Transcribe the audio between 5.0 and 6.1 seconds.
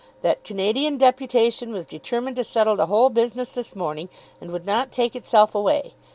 itself away.